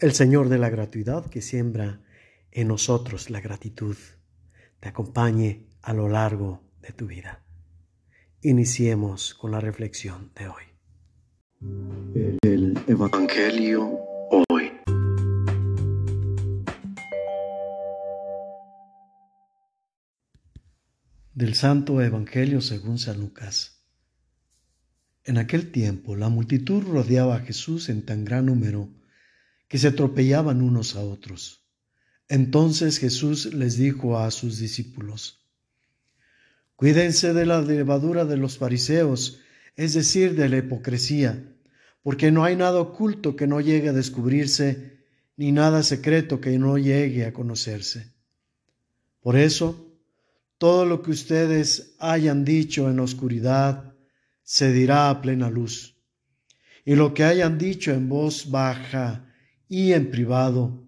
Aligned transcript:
El 0.00 0.12
Señor 0.12 0.48
de 0.48 0.56
la 0.56 0.70
gratuidad 0.70 1.26
que 1.26 1.42
siembra 1.42 2.00
en 2.52 2.68
nosotros 2.68 3.28
la 3.28 3.42
gratitud 3.42 3.98
te 4.80 4.88
acompañe 4.88 5.66
a 5.82 5.92
lo 5.92 6.08
largo 6.08 6.62
de 6.80 6.94
tu 6.94 7.06
vida. 7.06 7.44
Iniciemos 8.40 9.34
con 9.34 9.50
la 9.50 9.60
reflexión 9.60 10.32
de 10.34 10.48
hoy. 10.48 10.62
El 12.40 12.82
Evangelio 12.86 14.00
hoy. 14.30 14.72
Del 21.34 21.54
Santo 21.54 22.00
Evangelio 22.00 22.62
según 22.62 22.98
San 22.98 23.20
Lucas. 23.20 23.84
En 25.24 25.36
aquel 25.36 25.70
tiempo 25.70 26.16
la 26.16 26.30
multitud 26.30 26.82
rodeaba 26.84 27.36
a 27.36 27.40
Jesús 27.40 27.90
en 27.90 28.06
tan 28.06 28.24
gran 28.24 28.46
número 28.46 28.88
que 29.70 29.78
se 29.78 29.86
atropellaban 29.86 30.62
unos 30.62 30.96
a 30.96 31.00
otros. 31.00 31.62
Entonces 32.28 32.98
Jesús 32.98 33.54
les 33.54 33.76
dijo 33.76 34.18
a 34.18 34.32
sus 34.32 34.58
discípulos, 34.58 35.46
Cuídense 36.74 37.32
de 37.34 37.46
la 37.46 37.62
levadura 37.62 38.24
de 38.24 38.36
los 38.36 38.58
fariseos, 38.58 39.38
es 39.76 39.94
decir, 39.94 40.34
de 40.34 40.48
la 40.48 40.56
hipocresía, 40.56 41.54
porque 42.02 42.32
no 42.32 42.42
hay 42.42 42.56
nada 42.56 42.80
oculto 42.80 43.36
que 43.36 43.46
no 43.46 43.60
llegue 43.60 43.90
a 43.90 43.92
descubrirse, 43.92 45.04
ni 45.36 45.52
nada 45.52 45.84
secreto 45.84 46.40
que 46.40 46.58
no 46.58 46.76
llegue 46.76 47.24
a 47.24 47.32
conocerse. 47.32 48.12
Por 49.20 49.36
eso, 49.36 49.86
todo 50.58 50.84
lo 50.84 51.00
que 51.00 51.12
ustedes 51.12 51.94
hayan 52.00 52.44
dicho 52.44 52.90
en 52.90 52.98
oscuridad 52.98 53.94
se 54.42 54.72
dirá 54.72 55.10
a 55.10 55.22
plena 55.22 55.48
luz, 55.48 55.96
y 56.84 56.96
lo 56.96 57.14
que 57.14 57.22
hayan 57.22 57.56
dicho 57.56 57.92
en 57.92 58.08
voz 58.08 58.50
baja 58.50 59.28
y 59.70 59.92
en 59.92 60.10
privado, 60.10 60.84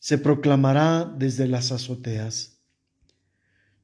se 0.00 0.18
proclamará 0.18 1.04
desde 1.04 1.46
las 1.46 1.70
azoteas. 1.70 2.58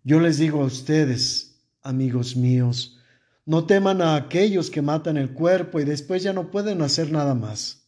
Yo 0.03 0.19
les 0.19 0.39
digo 0.39 0.61
a 0.61 0.67
ustedes, 0.67 1.63
amigos 1.83 2.35
míos, 2.35 2.99
no 3.47 3.65
teman 3.65 4.03
a 4.03 4.17
aquellos 4.17 4.71
que 4.71 4.83
matan 4.83 5.19
el 5.19 5.33
cuerpo 5.33 5.79
y 5.79 5.85
después 5.85 6.25
ya 6.25 6.33
no 6.33 6.51
pueden 6.51 6.83
hacer 6.83 7.13
nada 7.13 7.37
más. 7.37 7.87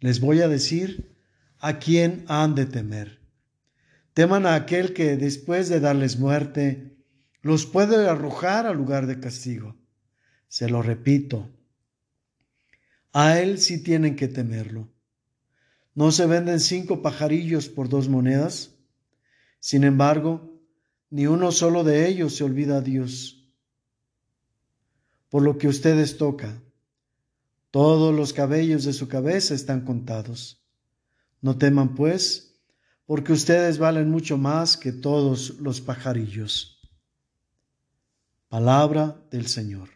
Les 0.00 0.18
voy 0.18 0.40
a 0.40 0.48
decir 0.48 1.16
a 1.60 1.78
quién 1.78 2.24
han 2.26 2.56
de 2.56 2.66
temer. 2.66 3.20
Teman 4.14 4.46
a 4.46 4.56
aquel 4.56 4.94
que 4.94 5.16
después 5.16 5.68
de 5.68 5.78
darles 5.78 6.18
muerte 6.18 6.96
los 7.40 7.66
puede 7.66 8.08
arrojar 8.08 8.66
al 8.66 8.76
lugar 8.76 9.06
de 9.06 9.20
castigo. 9.20 9.76
Se 10.48 10.68
lo 10.68 10.82
repito, 10.82 11.48
a 13.12 13.38
él 13.38 13.58
sí 13.58 13.80
tienen 13.80 14.16
que 14.16 14.26
temerlo. 14.26 14.95
¿No 15.96 16.12
se 16.12 16.26
venden 16.26 16.60
cinco 16.60 17.00
pajarillos 17.00 17.70
por 17.70 17.88
dos 17.88 18.06
monedas? 18.10 18.76
Sin 19.60 19.82
embargo, 19.82 20.60
ni 21.08 21.26
uno 21.26 21.50
solo 21.52 21.84
de 21.84 22.06
ellos 22.06 22.36
se 22.36 22.44
olvida 22.44 22.76
a 22.76 22.80
Dios. 22.82 23.50
Por 25.30 25.42
lo 25.42 25.56
que 25.56 25.68
ustedes 25.68 26.18
toca, 26.18 26.62
todos 27.70 28.14
los 28.14 28.34
cabellos 28.34 28.84
de 28.84 28.92
su 28.92 29.08
cabeza 29.08 29.54
están 29.54 29.86
contados. 29.86 30.62
No 31.40 31.56
teman, 31.56 31.94
pues, 31.94 32.60
porque 33.06 33.32
ustedes 33.32 33.78
valen 33.78 34.10
mucho 34.10 34.36
más 34.36 34.76
que 34.76 34.92
todos 34.92 35.58
los 35.60 35.80
pajarillos. 35.80 36.78
Palabra 38.48 39.18
del 39.30 39.46
Señor. 39.46 39.95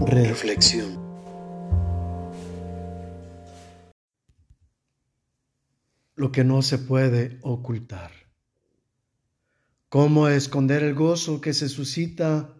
Reflexión. 0.00 1.00
Lo 6.16 6.32
que 6.32 6.42
no 6.42 6.62
se 6.62 6.78
puede 6.78 7.38
ocultar. 7.42 8.10
¿Cómo 9.88 10.26
esconder 10.28 10.82
el 10.82 10.94
gozo 10.94 11.40
que 11.40 11.54
se 11.54 11.68
suscita 11.68 12.54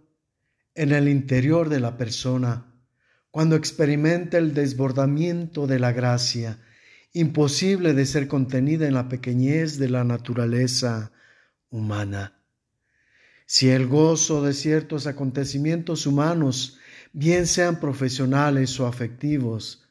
en 0.76 0.92
el 0.92 1.08
interior 1.08 1.68
de 1.68 1.80
la 1.80 1.96
persona 1.96 2.72
cuando 3.32 3.56
experimenta 3.56 4.38
el 4.38 4.54
desbordamiento 4.54 5.66
de 5.66 5.80
la 5.80 5.90
gracia, 5.90 6.60
imposible 7.12 7.94
de 7.94 8.06
ser 8.06 8.28
contenida 8.28 8.86
en 8.86 8.94
la 8.94 9.08
pequeñez 9.08 9.78
de 9.78 9.88
la 9.88 10.04
naturaleza 10.04 11.10
humana? 11.68 12.40
Si 13.44 13.70
el 13.70 13.88
gozo 13.88 14.42
de 14.42 14.54
ciertos 14.54 15.08
acontecimientos 15.08 16.06
humanos 16.06 16.78
bien 17.14 17.46
sean 17.46 17.78
profesionales 17.78 18.78
o 18.80 18.86
afectivos, 18.86 19.88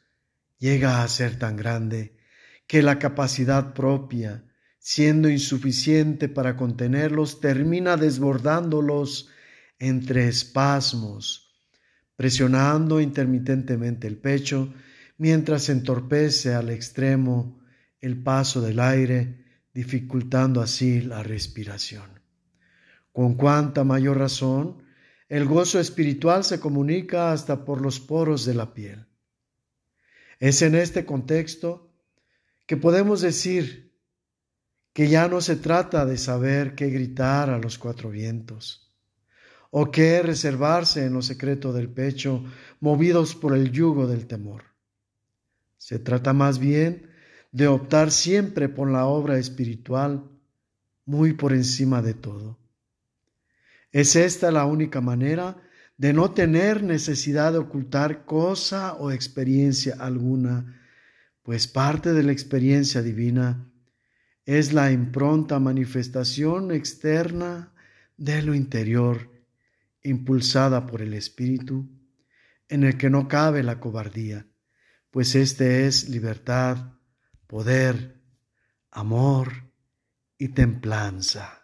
llega 0.59 1.03
a 1.03 1.07
ser 1.07 1.39
tan 1.39 1.55
grande 1.55 2.17
que 2.67 2.83
la 2.83 2.99
capacidad 2.99 3.73
propia, 3.73 4.43
siendo 4.77 5.29
insuficiente 5.29 6.27
para 6.27 6.57
contenerlos, 6.57 7.39
termina 7.39 7.95
desbordándolos 7.95 9.29
entre 9.79 10.27
espasmos, 10.27 11.55
presionando 12.17 12.99
intermitentemente 12.99 14.05
el 14.05 14.17
pecho, 14.17 14.73
mientras 15.17 15.69
entorpece 15.69 16.53
al 16.53 16.69
extremo 16.69 17.61
el 18.01 18.21
paso 18.21 18.59
del 18.59 18.81
aire, 18.81 19.45
dificultando 19.73 20.61
así 20.61 20.99
la 20.99 21.23
respiración. 21.23 22.19
Con 23.13 23.35
cuánta 23.35 23.85
mayor 23.85 24.17
razón, 24.17 24.82
el 25.33 25.45
gozo 25.45 25.79
espiritual 25.79 26.43
se 26.43 26.59
comunica 26.59 27.31
hasta 27.31 27.65
por 27.65 27.81
los 27.81 27.99
poros 27.99 28.45
de 28.45 28.53
la 28.53 28.71
piel. 28.71 29.07
Es 30.39 30.61
en 30.61 30.75
este 30.75 31.07
contexto 31.07 31.91
que 32.67 32.77
podemos 32.77 33.21
decir 33.21 33.97
que 34.93 35.07
ya 35.07 35.27
no 35.27 35.41
se 35.41 35.55
trata 35.55 36.05
de 36.05 36.19
saber 36.19 36.75
qué 36.75 36.91
gritar 36.91 37.49
a 37.49 37.57
los 37.57 37.79
cuatro 37.79 38.11
vientos 38.11 38.93
o 39.71 39.89
qué 39.89 40.21
reservarse 40.21 41.03
en 41.03 41.13
lo 41.13 41.23
secreto 41.23 41.73
del 41.73 41.89
pecho, 41.89 42.43
movidos 42.79 43.33
por 43.33 43.55
el 43.55 43.71
yugo 43.71 44.05
del 44.05 44.27
temor. 44.27 44.65
Se 45.79 45.97
trata 45.97 46.33
más 46.33 46.59
bien 46.59 47.09
de 47.51 47.65
optar 47.65 48.11
siempre 48.11 48.69
por 48.69 48.87
la 48.87 49.07
obra 49.07 49.39
espiritual, 49.39 50.29
muy 51.05 51.33
por 51.33 51.53
encima 51.53 52.03
de 52.03 52.13
todo. 52.13 52.62
Es 53.93 54.15
esta 54.15 54.51
la 54.51 54.65
única 54.65 55.01
manera 55.01 55.55
de 55.97 56.13
no 56.13 56.31
tener 56.31 56.81
necesidad 56.81 57.51
de 57.51 57.59
ocultar 57.59 58.25
cosa 58.25 58.95
o 58.95 59.11
experiencia 59.11 59.95
alguna, 59.99 60.81
pues 61.43 61.67
parte 61.67 62.11
de 62.13 62.23
la 62.23 62.31
experiencia 62.31 63.03
divina 63.03 63.71
es 64.45 64.73
la 64.73 64.91
impronta 64.91 65.59
manifestación 65.59 66.71
externa 66.71 67.71
de 68.17 68.41
lo 68.41 68.55
interior, 68.55 69.29
impulsada 70.01 70.87
por 70.87 71.03
el 71.03 71.13
Espíritu, 71.13 71.87
en 72.69 72.83
el 72.83 72.97
que 72.97 73.11
no 73.11 73.27
cabe 73.27 73.61
la 73.61 73.79
cobardía, 73.79 74.47
pues 75.11 75.35
este 75.35 75.85
es 75.85 76.09
libertad, 76.09 76.95
poder, 77.45 78.19
amor 78.89 79.71
y 80.39 80.49
templanza. 80.49 81.62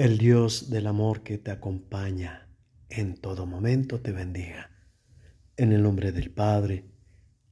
El 0.00 0.16
Dios 0.16 0.70
del 0.70 0.86
amor 0.86 1.22
que 1.22 1.36
te 1.36 1.50
acompaña 1.50 2.48
en 2.88 3.18
todo 3.18 3.44
momento 3.44 4.00
te 4.00 4.12
bendiga. 4.12 4.70
En 5.58 5.72
el 5.72 5.82
nombre 5.82 6.10
del 6.10 6.30
Padre, 6.30 6.86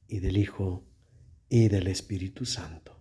y 0.07 0.17
del 0.17 0.35
Hijo, 0.35 0.83
y 1.47 1.67
del 1.67 1.85
Espíritu 1.85 2.45
Santo. 2.45 2.98